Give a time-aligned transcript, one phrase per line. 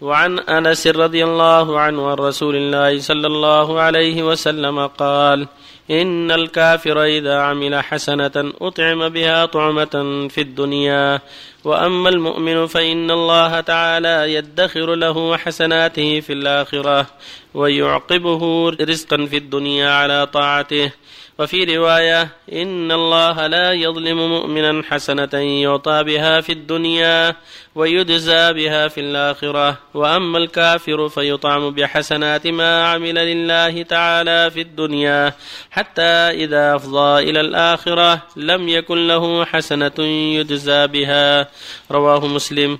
[0.00, 5.46] وعن أنس رضي الله عنه عن رسول الله صلى الله عليه وسلم قال
[5.90, 11.20] إن الكافر إذا عمل حسنة أطعم بها طعمة في الدنيا.
[11.64, 17.06] وأما المؤمن فإن الله تعالى يدخر له حسناته في الآخرة
[17.54, 20.90] ويعقبه رزقا في الدنيا على طاعته.
[21.38, 27.36] وفي رواية إن الله لا يظلم مؤمنا حسنة يعطى بها في الدنيا
[27.74, 29.78] ويجزى بها في الآخرة.
[29.94, 35.32] وأما الكافر فيطعم بحسنات ما عمل لله تعالى في الدنيا
[35.70, 36.02] حتى
[36.42, 39.98] إذا أفضى إلى الآخرة لم يكن له حسنة
[40.38, 41.48] يجزى بها.
[41.90, 42.78] رواه مسلم.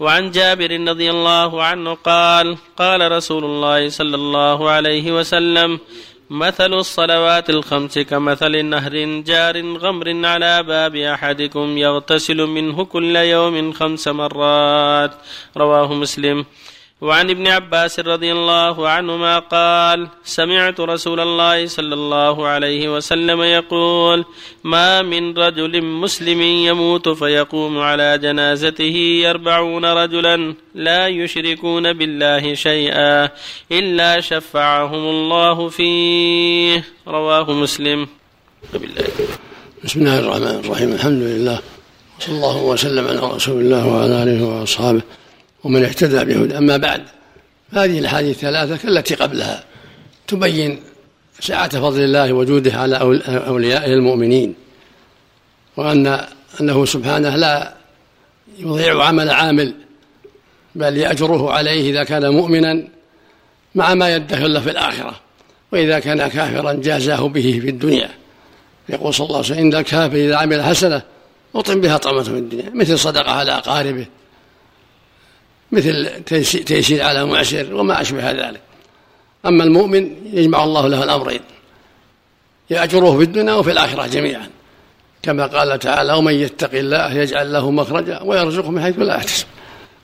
[0.00, 5.80] وعن جابر رضي الله عنه قال قال رسول الله صلى الله عليه وسلم
[6.32, 14.08] مثل الصلوات الخمس كمثل نهر جار غمر على باب أحدكم يغتسل منه كل يوم خمس
[14.08, 15.12] مرات.
[15.56, 16.44] رواه مسلم.
[17.02, 24.24] وعن ابن عباس رضي الله عنهما قال سمعت رسول الله صلى الله عليه وسلم يقول
[24.64, 33.28] ما من رجل مسلم يموت فيقوم على جنازته أربعون رجلا لا يشركون بالله شيئا
[33.72, 36.84] إلا شفعهم الله فيه.
[37.08, 38.06] رواه مسلم.
[39.84, 40.92] بسم الله الرحمن الرحيم.
[40.92, 41.58] الحمد لله
[42.20, 45.21] وصلى الله وسلم على رسول الله وعلى آله وأصحابه.
[45.64, 47.02] ومن اهتدى بهدى أما بعد
[47.70, 49.64] هذه الأحاديث الثلاثة كالتي قبلها
[50.26, 50.80] تبين
[51.40, 52.96] سعة فضل الله وجوده على
[53.28, 54.54] أوليائه المؤمنين
[55.76, 56.20] وأن
[56.60, 57.74] أنه سبحانه لا
[58.58, 59.74] يضيع عمل عامل
[60.74, 62.88] بل يأجره عليه إذا كان مؤمنا
[63.74, 65.20] مع ما يدخر له في الآخرة
[65.72, 68.10] وإذا كان كافرا جازاه به في الدنيا.
[68.88, 71.02] يقول صلى الله عليه وسلم إن الكافر إذا عمل حسنة
[71.54, 72.70] أطعم بها طعمة في الدنيا.
[72.74, 74.06] مثل صدقة على أقاربه
[75.72, 76.22] مثل
[76.64, 78.60] تيسير على معسر وما أشبه ذلك.
[79.46, 81.40] أما المؤمن يجمع الله له الأمرين
[82.70, 84.48] يأجره في الدنيا وفي الآخرة جميعا.
[85.22, 89.46] كما قال تعالى ومن يتق الله يجعل له مخرجا ويرزقه من حيث لا يحتسب.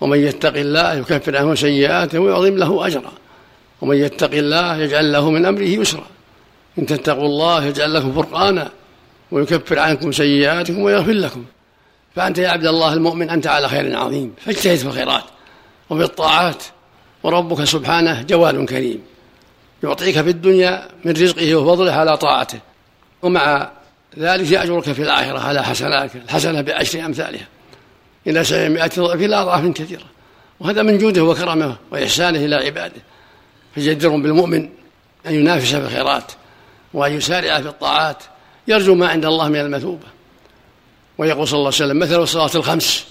[0.00, 3.12] ومن يتق الله يكفر عنه سيئاته ويعظم له أجرا.
[3.80, 6.06] ومن يتق الله يجعل له من أمره يسرا.
[6.78, 8.70] إن تتقوا الله يجعل لكم فرقانا
[9.30, 11.44] ويكفر عنكم سيئاتكم ويغفر لكم.
[12.16, 14.34] فأنت يا عبد الله المؤمن أنت على خير عظيم.
[14.44, 15.24] فاجتهد في الخيرات.
[15.90, 16.62] وفي الطاعات
[17.22, 19.02] وربك سبحانه جواد كريم.
[19.82, 22.58] يعطيك في الدنيا من رزقه وفضله على طاعته.
[23.22, 23.70] ومع
[24.18, 27.46] ذلك يأجرك في الآخرة على حسناتك الحسنة بعشر أمثالها.
[28.26, 30.04] إلى سبعمائة ضعف إلى أضعاف كثيرة.
[30.60, 33.02] وهذا من جوده وكرمه وإحسانه إلى عباده.
[33.76, 34.68] فجدر بالمؤمن
[35.26, 36.32] أن ينافس في الخيرات
[36.94, 38.22] وأن يسارع في الطاعات.
[38.68, 40.06] يرجو ما عند الله من المثوبة.
[41.18, 43.06] ويقول صلى الله عليه وسلم مثل الصلاة الخمس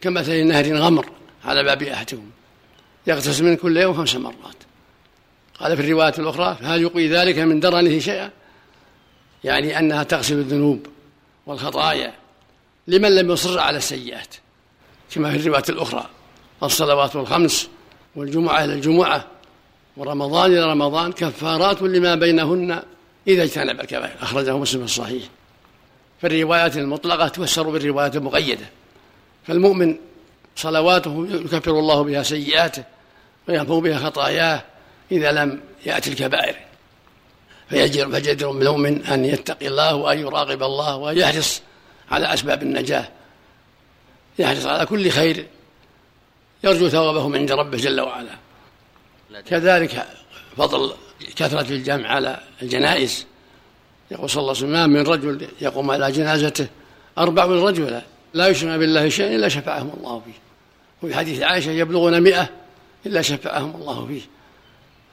[0.00, 1.06] كمثل نهر غمر.
[1.46, 2.30] على باب أحدكم
[3.06, 4.56] يغتسل من كل يوم خمس مرات.
[5.60, 8.30] قال في الرواية الأخرى هل يقوي ذلك من درنه شيئا؟
[9.44, 10.86] يعني أنها تغسل الذنوب
[11.46, 12.14] والخطايا
[12.86, 14.34] لمن لم يصر على السيئات.
[15.10, 16.06] كما في الرواية الأخرى
[16.62, 17.68] الصلوات الخمس
[18.16, 19.26] والجمعة إلى الجمعة
[19.96, 22.82] ورمضان إلى رمضان كفارات لما بينهن
[23.28, 24.16] إذا اجتنب الكبائر.
[24.22, 25.22] أخرجه مسلم الصحيح.
[26.22, 28.66] فالروايات المطلقة تفسر بالروايات المقيدة.
[29.46, 29.96] فالمؤمن
[30.56, 32.84] صلواته يكفر الله بها سيئاته
[33.48, 34.62] ويهفو بها خطاياه
[35.12, 36.56] إذا لم يأتي الكبائر.
[37.68, 41.62] فيجر فجدر بالمؤمن أن يتقي الله وأن يراقب الله وأن يحرص
[42.10, 43.08] على أسباب النجاة.
[44.38, 45.46] يحرص على كل خير
[46.64, 48.34] يرجو ثوابه من عند ربه جل وعلا.
[49.46, 50.06] كذلك
[50.56, 50.92] فضل
[51.36, 53.26] كثرة الجمع على الجنائز.
[54.10, 56.66] يقول صلى الله عليه وسلم ما من رجل يقوم على جنازته
[57.18, 58.02] أربعون رجلا
[58.34, 60.45] لا يشرك بالله شيئا إلا شفعهم الله فيه.
[61.02, 62.48] وفي حديث عائشة يبلغون مئة
[63.06, 64.20] إلا شفعهم الله فيه.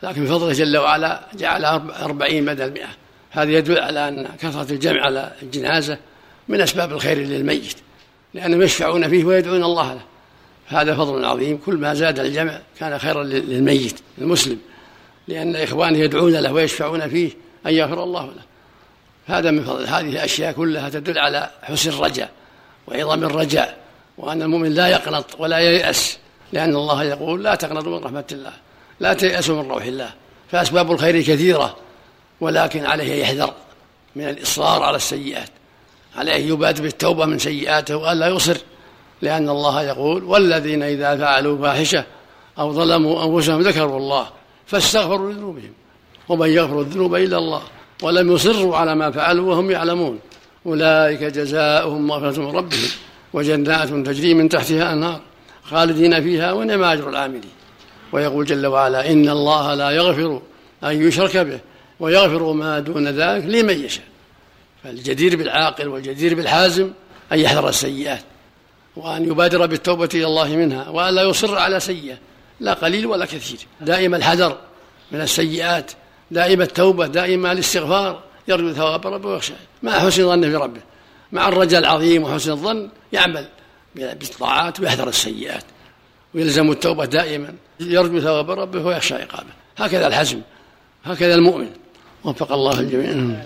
[0.03, 2.89] لكن بفضله جل وعلا جعل أربعين بدل مئة.
[3.31, 5.97] هذا يدل على أن كثرة الجمع على الجنازة
[6.47, 7.75] من أسباب الخير للميت
[8.33, 10.01] لأنهم يشفعون فيه ويدعون الله له.
[10.67, 11.57] هذا فضل عظيم.
[11.57, 14.59] كل ما زاد الجمع كان خيرا للميت المسلم
[15.27, 17.31] لأن إخوانه يدعون له ويشفعون فيه
[17.65, 18.41] أن يغفر الله له.
[19.25, 22.29] هذا من فضل هذه الأشياء كلها تدل على حسن الرجاء
[22.87, 23.82] وعظم الرجاء.
[24.17, 26.17] وأن المؤمن لا يقنط ولا ييأس
[26.53, 28.53] لأن الله يقول لا تقنطوا من رحمة الله
[28.99, 30.09] لا تيأسوا من روح الله
[30.51, 31.75] فأسباب الخير كثيرة
[32.41, 33.53] ولكن عليه يحذر
[34.15, 35.49] من الإصرار على السيئات
[36.15, 38.57] عليه يبادر بالتوبة من سيئاته وألا يصر
[39.21, 42.05] لأن الله يقول والذين إذا فعلوا فاحشة
[42.59, 44.29] أو ظلموا أنفسهم ذكروا الله
[44.67, 45.73] فاستغفروا لذنوبهم
[46.29, 47.61] ومن يغفر الذنوب إلا الله
[48.01, 50.19] ولم يصروا على ما فعلوا وهم يعلمون
[50.65, 52.89] أولئك جزاؤهم مغفرة من ربهم.
[53.33, 55.21] وجنات تجري من تحتها أنهار
[55.63, 57.51] خالدين فيها ونعم أجر العاملين.
[58.11, 60.41] ويقول جل وعلا إن الله لا يغفر
[60.83, 61.59] أن يشرك به
[61.99, 64.05] ويغفر ما دون ذلك لمن يشاء.
[64.83, 66.91] فالجدير بالعاقل والجدير بالحازم
[67.31, 68.21] أن يحذر السيئات
[68.95, 72.17] وأن يبادر بالتوبة إلى الله منها وأن لا يصر على سيئة
[72.59, 73.59] لا قليل ولا كثير.
[73.81, 74.57] دائما الحذر
[75.11, 75.91] من السيئات
[76.31, 79.53] دائم التوبة دائما الاستغفار يرجو ثواب ربه ويخشى.
[79.83, 80.81] مع حسن ظنه في ربه.
[81.33, 83.47] مع الرجاء العظيم وحسن الظن يعمل
[83.95, 85.63] بالطاعات ويحذر السيئات
[86.33, 89.49] ويلزم التوبة دائما يرجو ثواب ربه ويخشى عقابه.
[89.77, 90.41] هكذا الحزم
[91.05, 91.69] هكذا المؤمن.
[92.23, 93.43] وفق الله الجميع.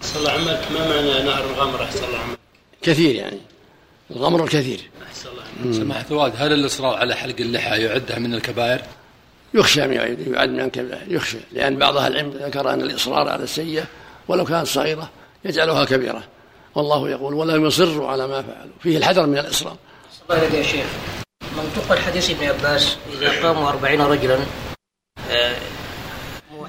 [0.00, 2.38] صلى الله عمك ما معنى نهر الغمر؟ أحسن الله عمك
[2.82, 3.40] كثير يعني.
[4.10, 8.82] الغمر الكثير أحسن الله سماحة الوالد هل الإصرار على حلق اللحى يعدها من الكبائر؟
[9.54, 11.38] يخشى من يعد من الكبائر يخشى.
[11.52, 13.84] لأن بعض أهل العلم ذكر أن الإصرار على السيئة
[14.28, 15.10] ولو كانت صغيرة
[15.44, 16.22] يجعلها كبيرة.
[16.78, 18.72] والله يقول ولم يصروا على ما فعلوا.
[18.80, 19.76] فيه الحذر من الإصرار.
[20.30, 20.86] الله يا شيخ.
[21.56, 24.38] منطق الحديث ابن عباس إذا قاموا أربعين رجلا
[25.30, 25.56] آه،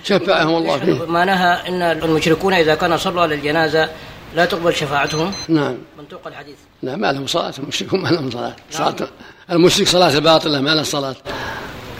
[0.04, 1.06] شفعهم الله فيه.
[1.06, 3.90] ما نهى إن المشركون إذا كانوا صلوا على الجنازة
[4.36, 5.78] لا تقبل شفاعتهم؟ نعم.
[5.98, 6.58] منطوق الحديث.
[6.84, 8.56] لا ما لهم صلاة المشركون ما لهم صلاة.
[8.72, 9.08] صلاة
[9.52, 11.16] المشرك صلاة باطلة ما له صلاة.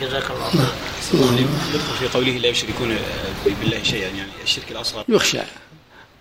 [0.00, 0.50] جزاك الله
[1.12, 2.96] خير يدخل في قوله لا يشركون
[3.60, 5.04] بالله شيئا يعني الشرك الأصغر.
[5.08, 5.38] يخشى.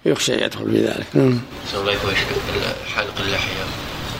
[0.05, 1.07] يخشى يدخل في ذلك.
[1.13, 1.39] نعم.
[1.73, 1.95] الله
[2.95, 3.63] حلق اللحية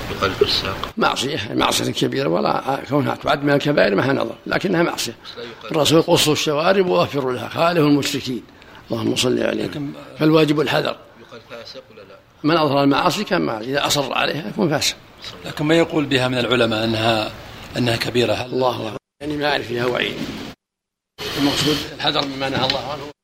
[0.10, 5.16] بقلب الساق؟ معصية معصية كبيرة ولا كونها تعد من الكبائر ما نظر لكنها معصية.
[5.72, 8.44] الرسول قصوا الشوارب ووفروا لها خالف المشركين.
[8.92, 9.70] اللهم صل عليه
[10.20, 10.98] فالواجب الحذر.
[11.22, 14.96] يقال فاسق ولا لا؟ من أظهر المعاصي كان معصية إذا أصر عليها يكون فاسق.
[15.46, 17.32] لكن ما يقول بها من العلماء أنها
[17.78, 18.98] أنها كبيرة؟ هل الله أعلم.
[19.22, 20.16] يعني ما أعرف فيها وعيد.
[21.38, 23.19] المقصود الحذر مما نهى الله عنه.